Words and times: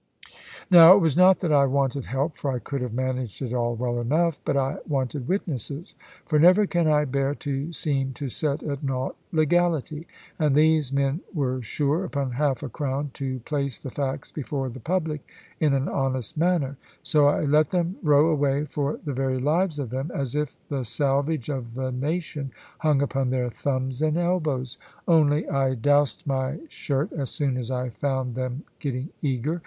Now 0.71 0.95
it 0.95 0.99
was 0.99 1.15
not 1.15 1.41
that 1.41 1.53
I 1.53 1.67
wanted 1.67 2.07
help, 2.07 2.35
for 2.35 2.51
I 2.51 2.57
could 2.57 2.81
have 2.81 2.91
managed 2.91 3.39
it 3.39 3.53
all 3.53 3.75
well 3.75 3.99
enough; 4.01 4.39
but 4.43 4.57
I 4.57 4.77
wanted 4.89 5.27
witnesses. 5.27 5.93
For 6.25 6.39
never 6.39 6.65
can 6.65 6.87
I 6.87 7.05
bear 7.05 7.35
to 7.35 7.71
seem 7.71 8.11
to 8.13 8.27
set 8.27 8.63
at 8.63 8.81
nought 8.83 9.15
legality. 9.31 10.07
And 10.39 10.55
these 10.55 10.91
men 10.91 11.21
were 11.35 11.61
sure, 11.61 12.03
upon 12.03 12.31
half 12.31 12.63
a 12.63 12.67
crown, 12.69 13.11
to 13.13 13.41
place 13.41 13.77
the 13.77 13.91
facts 13.91 14.31
before 14.31 14.69
the 14.69 14.79
public 14.79 15.21
in 15.59 15.75
an 15.75 15.87
honest 15.87 16.35
manner. 16.35 16.77
So 17.03 17.27
I 17.27 17.41
let 17.41 17.69
them 17.69 17.97
row 18.01 18.27
away 18.29 18.65
for 18.65 18.99
the 19.05 19.13
very 19.13 19.37
lives 19.37 19.77
of 19.77 19.91
them, 19.91 20.09
as 20.15 20.33
if 20.33 20.55
the 20.69 20.83
salvage 20.83 21.47
of 21.47 21.75
the 21.75 21.91
nation 21.91 22.49
hung 22.79 23.03
upon 23.03 23.29
their 23.29 23.51
thumbs 23.51 24.01
and 24.01 24.17
elbows; 24.17 24.79
only 25.07 25.47
I 25.47 25.75
dowsed 25.75 26.25
my 26.25 26.57
shirt 26.69 27.13
as 27.13 27.29
soon 27.29 27.55
as 27.55 27.69
I 27.69 27.89
found 27.91 28.33
them 28.33 28.63
getting 28.79 29.09
eager. 29.21 29.59